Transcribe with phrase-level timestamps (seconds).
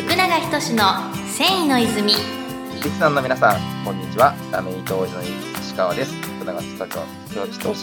[0.00, 2.18] 福永仁の繊維の泉リ
[2.80, 4.34] スナーの皆さん、こんにちは。
[4.50, 6.14] ラメイト王子の石川です。
[6.22, 6.86] 福永仁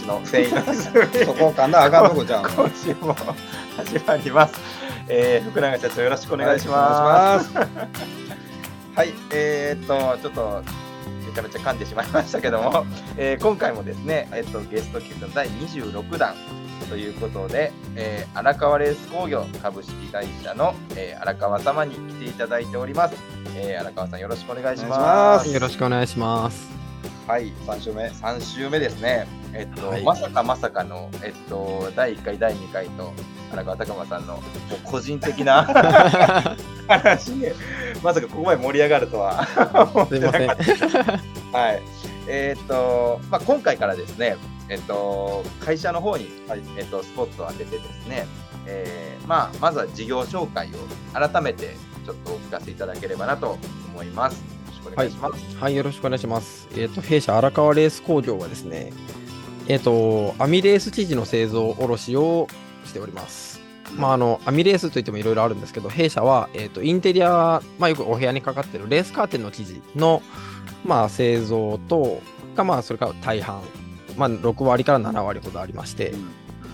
[0.07, 1.25] の繊維の泉。
[1.25, 2.43] そこかな、あかんとこじゃん。
[2.43, 3.15] 今週も
[3.77, 4.59] 始まります。
[5.07, 7.55] えー、福永社長よろしくお願いします。
[7.55, 7.67] はい
[8.97, 10.63] はい、えー、っと、ちょっと、
[11.27, 16.33] めちゃめちゃ噛んでしまいましたけども、えー今回もですね、えっと、ゲスト企画の第26弾
[16.89, 23.15] ということで、えー荒川レース工業株式会社の、えー荒川様に来ていただいております。
[23.55, 25.51] えー荒川さんよろしくお願いします。
[25.51, 26.67] よろしくお願いします。
[27.27, 28.05] はい、3週目。
[28.05, 29.27] 3週目ですね。
[29.53, 33.11] えっと、はいまさかまさかの、えっと、第1回、第2回と、
[33.51, 34.39] 荒川高間さんの
[34.83, 35.63] 個人的な
[36.87, 37.53] 話で、
[38.01, 39.45] まさかここまで盛り上がるとは
[39.93, 40.47] 思ってすいません。
[40.47, 40.65] なかっ
[41.51, 41.57] た。
[41.57, 41.81] はい。
[42.29, 44.37] えっと、まあ、今回からですね、
[44.69, 48.27] えっと、会社の方に、はいえっと、スポットを当ててですね、
[48.65, 50.71] えーまあ、まずは事業紹介を
[51.13, 51.75] 改めて
[52.05, 53.57] ちょっとお聞かせいただければなと
[53.89, 54.35] 思います。
[54.35, 55.57] よろしくお願いします。
[55.57, 56.67] はい、よろしくお願いします。
[56.75, 58.91] えっ、と、弊社荒川レース工業はですね、
[59.67, 62.47] えっ、と、網レース生地の製造卸を
[62.85, 63.61] しております。
[63.95, 70.21] まあ、あの、網レースといってもいろいろあるんですけど、弊社は、えっ、と、インテリア、まあ、よくお部屋にかかってるレースカーテンの生地の、
[70.85, 72.21] まあ、製造と、
[72.55, 73.61] か、まあ、それから大半、
[74.17, 76.13] まあ、6割から7割ほどありまして、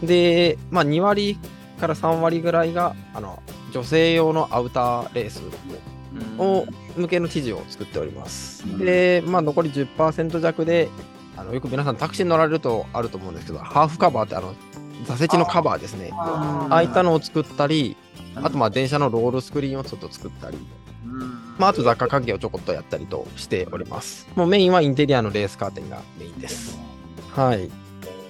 [0.01, 1.37] で、まあ、2割
[1.79, 3.41] から3割ぐらいが、あの、
[3.71, 5.41] 女性用のアウターレース
[6.37, 8.63] を向けの生地を作っております。
[8.79, 10.89] で、まあ、残り10%弱で、
[11.35, 14.53] あのよく皆さんタクシーに乗られるとあると思うんですけど、ハーフカバーってあの
[15.05, 16.11] 座席のカバーですね。
[16.13, 17.97] ああいったのを作ったり、
[18.35, 20.57] あとまあ電車のロールスクリーンをちょっと作ったり、
[21.57, 24.27] まあ、あと雑貨関係をちょこっとやったりとしております。
[24.35, 26.92] もうメインはインテリアのレースカーテンがメインです。
[27.35, 27.69] はい。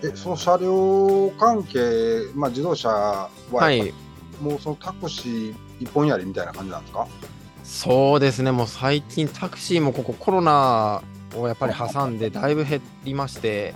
[0.04, 3.94] え、その車両関係、まあ自動車は、はい。
[4.42, 7.08] もうそのタクシー一本やりみたいな感じなんですか？
[7.64, 11.02] そうですね、もう最近タクシーもここコロナ
[11.36, 13.74] をやっぱり挟んでだいぶ減りまして、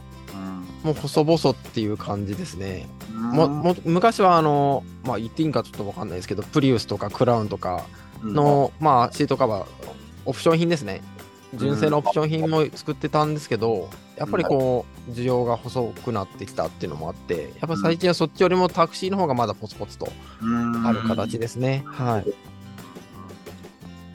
[0.84, 2.88] もう細々っていう感じですね。
[3.14, 7.86] もも昔はあの、まあ言っていいんかちょっとわかんないですけど、プリウスとかクラウンとか
[8.24, 9.68] の、まあシートカバー、
[10.26, 11.02] オプション品ですね。
[11.56, 20.10] 純正のオプション品も作ってたんですけど、やっぱりこう、需要が細くなってきたっていうのもあって、やっぱ最近はそっちよりもタクシーの方がまだポツポツと
[20.86, 21.84] ある形ですね。
[21.86, 22.34] はい。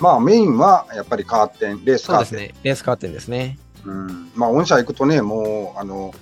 [0.01, 2.27] まあメインはやっぱりカーテン、レースカーテン。
[2.27, 2.61] そうですね。
[2.65, 3.59] レースカーテンですね。
[3.85, 6.13] うんまあ御社行くとね、もう、あの、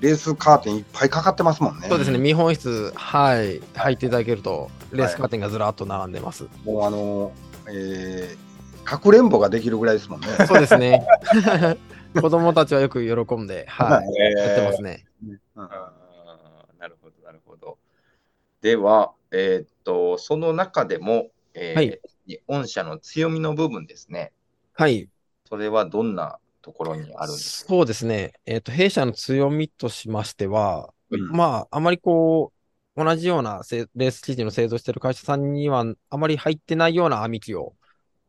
[0.00, 1.88] レースカーテンいっぱいかかってますもんね。
[1.88, 2.18] そうですね。
[2.18, 6.44] 見本室、はい、入っていただけると、レースカーテンがずらっと並んでます。
[6.64, 7.32] もうあの、
[7.70, 10.26] えー、かくれんぼができるぐらいですもんね。
[10.46, 11.06] そうですね。
[12.20, 15.04] 子供たちはよく喜んで、はい、やってますね。
[15.54, 17.78] なるほど、なるほど。
[18.60, 22.00] では、えーっと、その中でも、えーはい
[22.48, 24.32] 御社の強みの部分ですね。
[24.72, 25.08] はい。
[25.46, 27.68] それはどんなところにあるんですか？
[27.68, 28.32] そうですね。
[28.46, 32.52] えっ、と、弊社の強みとしましては、うんまあ、あまりこ
[32.96, 37.74] う、同じようなせレース生地の製造している会社さんには、あまり入ってないような編み機を、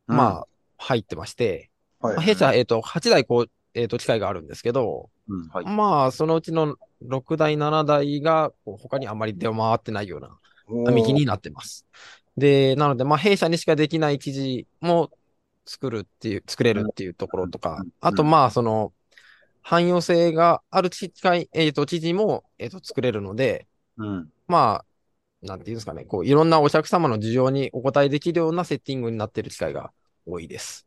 [0.07, 0.47] まあ、
[0.77, 1.71] 入ってまして、
[2.01, 5.65] あ、はいまあ弊社、えっ、と、8台こう、えっ、と、機械があるんですけど、うんはい。
[5.65, 10.39] まあ、そのうちの6台、7台が、他にあまり出回ってないような
[10.85, 11.85] 編み機になってます。
[12.37, 15.11] で、なので、まあ、弊社にしかできない生地も
[15.65, 18.93] 作るっていう、作れるっていうところとかうん、あと、まあ、その、
[19.61, 24.85] 汎用性がある機械、えっ、と、生地も、えっ、と、作れるので、うんまあ、
[25.45, 29.91] なんていうんですかね、こう、いろんなお客様の需要にお答えできるようなセッティングになっている機械が
[30.25, 30.84] 多いです。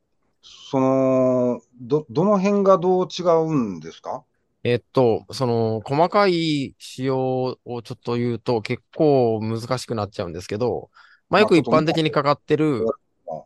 [0.71, 4.25] その、ど、どの辺がどう違うんですか？
[4.65, 10.91] えっと、その、細かい仕様をちょっと言うと結構難しくなっちゃうんですけど、
[11.31, 12.85] まあ、よく一般的にかかってる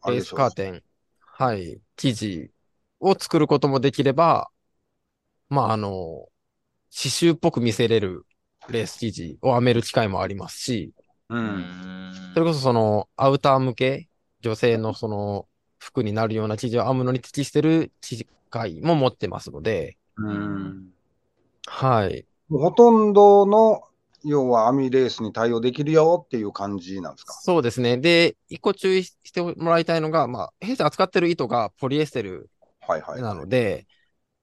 [0.06, 0.82] レースカーテン、
[1.20, 2.50] はい、生地
[2.98, 4.48] を作ることもできれば、
[5.48, 6.30] まあ、あの、刺
[7.10, 8.24] 繍っぽく見せれる
[8.68, 10.92] レース生地を編める機械もありますし、
[11.28, 11.36] う。
[11.36, 12.12] うんん。
[12.34, 14.08] それこそその、アウター向け、
[14.40, 15.46] 女性のその、
[15.82, 20.92] 服になるような生地を編むのに適してる機械も持ってますので、うん。
[21.66, 22.24] はい。
[22.48, 23.82] ほとんどの、
[24.24, 27.32] 要は網レースに対応できるよっていう感じなんですか？
[27.42, 27.98] そうですね。
[27.98, 32.48] で、一個注意してもらいたいのが、まあ、弊社扱ってる糸がポリエステル
[32.86, 33.22] はいはい。
[33.22, 33.86] なので、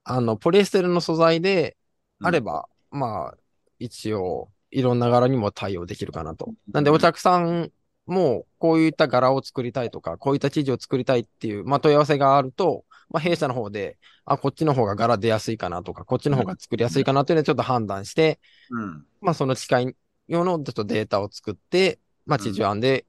[0.03, 1.77] あの、ポリエステルの素材で
[2.19, 3.37] あれば、まあ、
[3.79, 6.53] 一応、いろんな柄にも対応できるかなと。
[6.73, 7.71] なんで、お客さん
[8.09, 18.39] も、こういった柄を作りたいとか、こういった生地を作りたいっていう、まあ、問い合わせがあると、まあ、弊社の方で、あ、こっちの方が柄出やすいかなとか、こっちの方が作りやすいかなというのをちょっと判断して、
[18.69, 19.05] うん。
[19.21, 19.95] まあ、その機械
[20.27, 23.05] 用のちょっとデータを作って、まあ、地上案で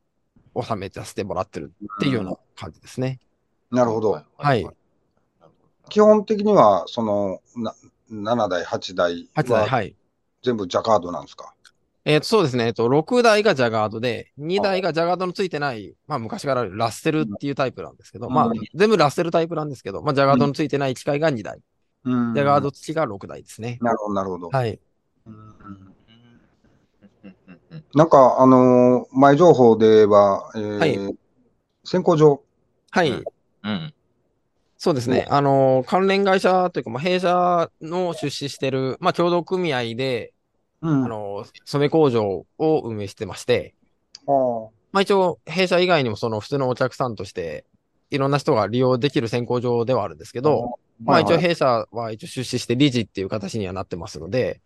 [0.60, 3.20] 収めさせてもらってるっていうような感じですね。
[3.70, 4.22] なるほど。
[4.36, 4.66] はい
[5.88, 7.74] 基本的には、その、な
[8.10, 9.96] 7台、8台8台、ははい。
[10.42, 11.52] 全部ジャカードなんですか？
[12.12, 12.66] えっと、そうですね。
[12.66, 21.60] えっと、6台がジャガードで、2台がジャガードのついてない、まあ昔からあるラッセルっていうタイプなんですけど、うんまあ全部ラッセルタイプなんですけど、まあジャガードのついてない機械が2台、
[22.04, 23.78] うんジャガード付きが6台ですね。
[23.80, 24.50] なるほど、なるほど。
[24.50, 24.78] はい。
[27.94, 31.16] なんか、あのー前情報では、えーはい
[31.82, 32.40] 選考場、
[32.90, 33.10] はい。
[33.10, 33.24] うん
[33.64, 33.94] うん
[34.82, 35.26] そうですね。
[35.28, 40.32] あの、関連会社というか、まあ、弊社の出資してる、まあ、協同組合で、
[40.82, 41.04] うん。
[41.04, 43.74] あの、染め工場を運営してまして、
[44.26, 47.64] はまあ、一応、弊社以外にも、その普通のお客さんとして、
[48.10, 54.60] いろんな人が利用できる選考場ではあるんですけど、まあ、一応、弊社は一応出資して理事っていう形にはなってますので、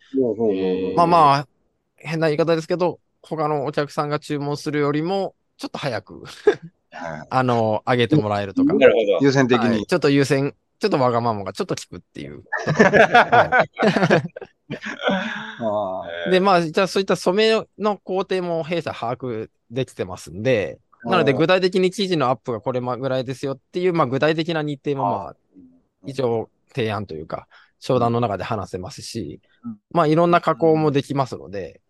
[0.97, 1.49] まあまあ、
[1.97, 6.25] 変な言い方ですけど、他のお客さんが注文するよりも、ちょっと早く、
[6.91, 7.27] はい。
[7.31, 9.25] あの、上げてもらえるとか、なるほど。
[9.25, 9.69] 優先的に。
[9.69, 9.87] はい。
[9.87, 12.45] ちょっと優先、ちょっとわがままがちょっと効くっていう。
[16.31, 25.37] で、まあ、じゃあそういった染めの工程も弊社把握できてますんで、なので具体的に記事のアップがこれぐらいですよっていう、まあ具体的な日程もまあ、
[26.07, 27.47] 一応提案というか、
[27.79, 31.81] 商談の中で話せますしうん、まあいろんな加工もできますので、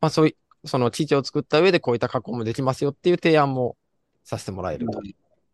[0.00, 3.76] まあそういう、その記事を作った上でこういった加工もできますよっていう提案も
[4.24, 5.00] させてもらえると。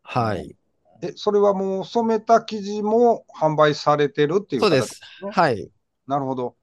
[0.03, 0.57] はい。
[1.03, 5.01] え、それはもう染めた生地も販売されてるっていうそうで形す。
[5.31, 5.71] はい。
[6.07, 6.56] なるほど。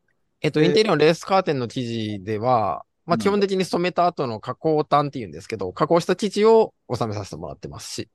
[0.43, 8.09] えっと、でインテリアのレースカーテンの生地では、まあ、うん基本的に染めた後の加工単っていうんですけど、加工した生地を収めさせてもらってますし、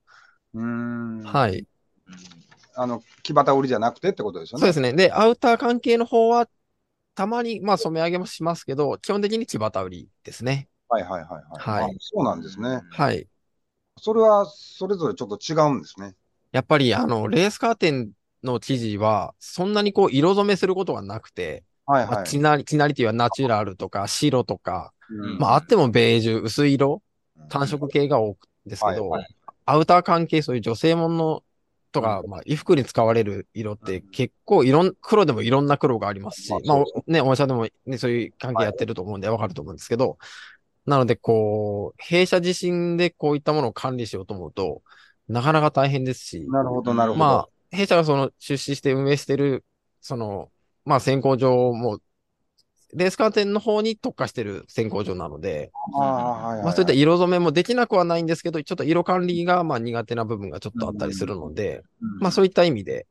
[0.55, 1.23] うーん。
[1.25, 1.67] はい。
[2.75, 4.61] あの、木旗売りじゃなくてってことですよね。
[4.61, 4.93] そうですね。
[4.93, 6.49] で、アウター関係の方は、
[7.15, 10.69] たまに、まあ、染め上げもしますけど、基本的に木旗売りですね。
[10.89, 11.43] はいはいはいはい。
[11.61, 12.81] はいあそうなんですね。
[12.93, 13.27] はい。
[14.01, 16.15] それはそれぞれちょっと違うんですね。
[16.53, 22.07] やっぱり、あの、レースカーテンの生地は、そんなにこう、色染めすることがなくて、まあ、はい。
[22.17, 22.27] はい。
[22.27, 25.39] チナリ、チナリティはナチュラルとか、白とか、うん。
[25.39, 27.03] まあ、あってもベージュ、薄い色、
[27.49, 29.29] 単色系が多くですけど、はいは
[29.65, 31.43] アウター関係、そういう女性もの
[31.93, 40.19] とか、まあ、衣服に使われる色って結構いろん、黒でもいろんな黒がありますし、まあね、御社でもね、そういう関係やってると思うんでわかると思うんですけど、
[40.87, 44.83] なので、こう、弊社自身でこういったものを管理しようと思うと、
[45.29, 47.25] なかなか大変ですし、なるほどなるほど。
[47.25, 49.67] まあ、弊社がその出資して運営してる、
[50.01, 50.51] その、
[50.89, 52.01] まあ、選考場も、
[52.95, 63.07] レースカーテンの方に特化してる選考場なので、ああはいはいまあ、そういった色染めもできなくはないんですけど、ちょっと色管理がまあ苦手な部分がちょっとあったりするので、うんまあそういった意味で、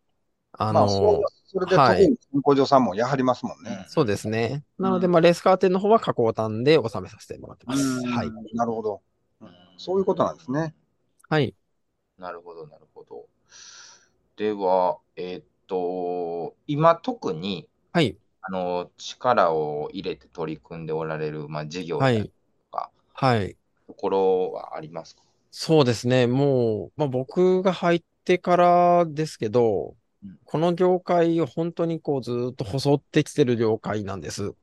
[0.54, 3.86] あのまあそうそれではい特に健康所さんもやはりますもんね。
[3.88, 4.64] そうですね。
[4.80, 7.84] なので、うんまあレースカーテンの方は加工単で収めさせてもらってます。
[7.84, 8.32] うんはい。
[8.56, 9.02] なるほど。
[9.78, 10.74] そういうことなんですね。
[11.30, 11.54] はい。
[12.18, 13.28] なるほど、なるほど。
[14.36, 18.16] では、えーっと、今特に、はい。
[18.42, 22.32] あの、力を入れて取り組んでおられる、まあ、事業はいと
[22.72, 23.56] か、はい。
[23.88, 25.24] ところはありますか？
[25.52, 26.28] そうですね。
[26.28, 34.46] もう、まあ僕が入ってからですけどうん、この業界を本当にこうずーっと細ってきてる業界なんです。
[34.46, 34.54] う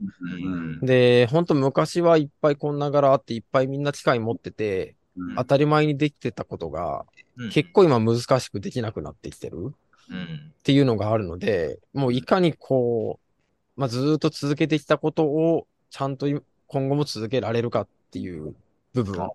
[0.49, 7.07] んで、本当昔はいっぱいこんな柄あっていっぱいみんな機械持ってて、うん当たり前にできてたことが、
[7.37, 9.75] うん結構今難しくできなくなってきてるうん
[10.13, 13.21] っていうのがあるので、もういかにこ
[13.77, 16.27] う、まあ、ずーっと続けてきたことをちゃんと
[16.67, 18.55] 今後も続けられるかっていう
[18.93, 19.29] 部分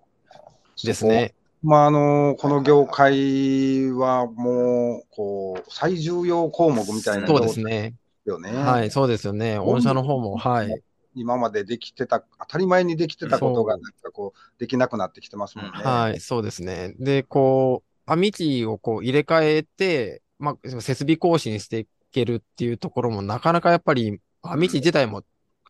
[0.84, 1.34] ですね。
[1.62, 7.94] まあ、あの、この業界はもう、こう、最重要項目みたいなそうですね。
[8.24, 8.50] よね。
[8.52, 9.58] はい、そうですよね。
[9.58, 10.82] 御社の方も、はい。
[11.14, 15.70] 今までできてた、当たり前にできてたことが、なんかこう、できなくなってきてますもんね。
[15.72, 16.94] はい、そうですね。
[16.98, 25.22] で、こう、網機をこう入れ替えて、まあ、設備更新していけるっていうところも、なかなかやっぱり、網機自体も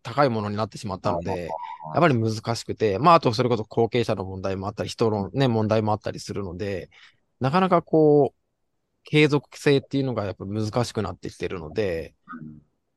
[0.02, 1.48] 高いものになってしまったので、
[1.92, 6.88] やっぱり難しくて、まあ、あとそれこそ後継者の問題もあったり、人のね、問題もあったりするので、
[7.40, 8.40] なかなかこう、
[9.04, 12.14] 継続性っていうのがやっぱ難しくなってきてるので、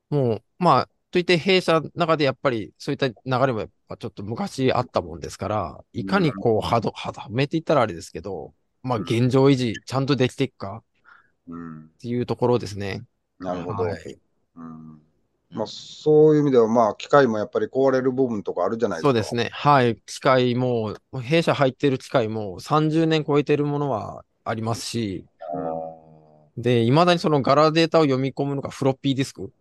[0.09, 10.83] もう、まあ、といって弊社の中でやっぱりそういった流れもやっぱちょっと昔あったもんですから、いかにこう、はど、はどめていったらあれですけど、まあ現状維持ちゃんとできていくか。
[11.49, 13.03] っていうところですね。
[13.39, 13.83] なるほど。
[13.83, 14.19] はい。
[14.55, 14.99] うん
[15.55, 19.09] まあ、そういう意味では、まあ、機械もやっぱり壊れる部分とかあるじゃないですか。
[19.09, 19.49] そうですね。
[19.53, 19.97] はい。
[20.07, 25.25] 機械も、弊社入ってる機械も30年超えてるものはありますし、
[26.57, 29.51] で、未だにその柄データを読み込むのがフロッピーディスク。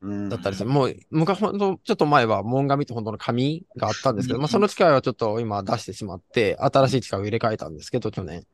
[0.00, 0.68] うんだったりする。
[0.68, 8.44] もう、昔、ほんとちょっと前は、門紙って本当の紙があったんですけど、まあ、その機械はちょっと今出してしまって、新しい機械を入れ替えたんですけど、去年。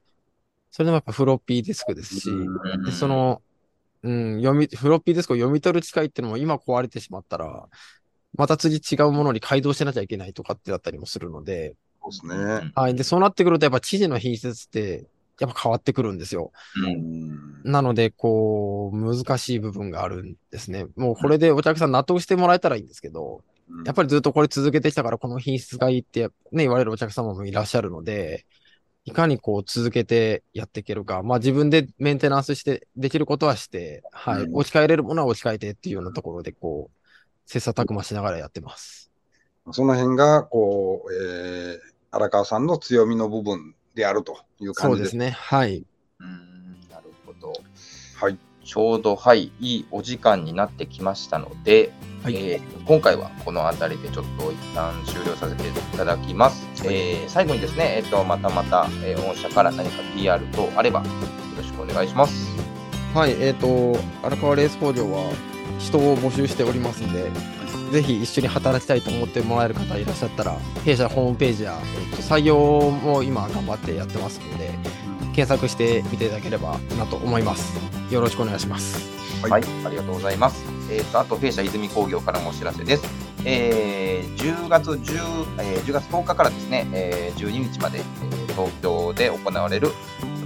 [0.71, 3.43] それでもやっぱフロッピーディスクですし、うんで、その、
[4.03, 7.69] うん、読み、フロッピーディスクを読み取る機械っていうのも今壊れてしまったら、
[8.37, 11.75] また次違うものに改造しなきゃいけないとかってだったりもするので、
[12.11, 12.73] そうですね。
[12.75, 12.95] はい。
[12.95, 15.07] で、そうなってくると、やっぱ知事の品質って、
[15.41, 16.53] やっぱ変わってくるんですよ。
[16.85, 20.87] うんなので、こう、難しい部分があるんですね。
[20.97, 23.43] もうこれでお客さん納得してもらえたらいいんですけど、
[23.85, 28.47] やっぱりずっとこれ続けてきたからこの品質がいいってね、言われるお客様もいらっしゃるので、
[29.09, 31.23] いかにこう続けてやっていけるか。
[31.23, 34.43] まあ自分でメンテナンスして、できることはして、はい。
[34.43, 37.09] うん置き換えれるものは置き換えてっていうようなところで、こう、
[37.47, 39.11] 切磋琢磨しながらやってます。
[39.73, 41.79] その辺が、こう、えー、
[42.11, 45.17] 荒川さんの強みの部分であるというそ感じです。
[45.17, 45.31] うですね。
[45.31, 45.87] はい。
[46.21, 47.55] うんなるほど。
[48.17, 48.39] はい。
[48.65, 51.91] ちょうど、はい、いいお時間になってきましたので、
[52.23, 56.67] はいえー今回はこの辺りでちょっと一旦終了させていただきます。
[56.87, 61.07] えー最後にですね、えっと、またまた、えー御社から何か PR 等あれば、よ
[61.57, 62.49] ろしくお願いします。
[63.15, 65.31] はい、えっ、と、荒川レース工場は
[65.79, 67.31] 人を募集しておりますんで、
[67.93, 71.79] ぜひ一緒に働きたいと思ってもらえる方いらっしゃったら、弊社ホームページや、
[72.11, 74.71] えっと採用も今頑張ってやってますので、
[75.35, 77.79] 検索してみていただければなと思います。
[78.11, 79.07] よろしくお願いします。
[79.43, 80.65] はいはい、ありがとうございます。
[80.91, 83.05] えっ、と、あと、弊社泉工業からもお知らせです。
[83.45, 89.95] えー10月10、えー10月10日からですね、えー12日まで、えー東京で行われるこ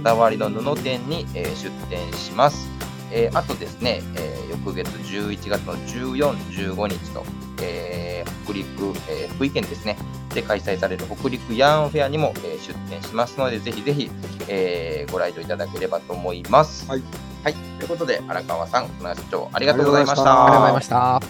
[0.03, 2.67] だわりの布店に、えー出店します。
[3.11, 6.33] えーあとですね、えー翌月11月の14、
[6.75, 7.23] 15日と、
[7.61, 9.97] えー北陸、えー福井県ですね、
[10.33, 14.09] で開催される北陸ヤーンフェアにも、えー出店しますので、ぜひぜひ、
[14.47, 16.87] えーご来場いただければと思います。
[16.89, 17.03] はい。
[17.83, 17.87] はい。
[17.87, 20.45] ということで、荒川さん、船橋社長、ありがとうございましあた。
[20.45, 21.21] ありがとうございました。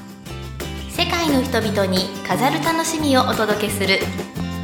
[0.89, 3.99] 世界の人々に飾る楽しみをお届けする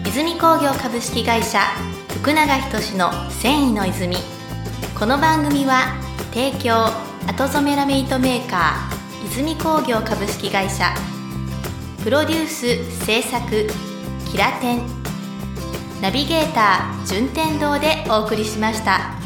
[0.08, 1.60] 泉工業株式会社
[2.22, 4.16] 福永仁の繊維の泉
[4.98, 5.96] この番組は
[6.32, 6.86] 提供
[7.28, 10.94] 後染めラメ糸メーカー泉工業株式会社
[12.04, 13.68] プロデュース制作
[14.32, 14.82] キラテン
[16.02, 19.19] ナビゲーター順天堂でお送りしました。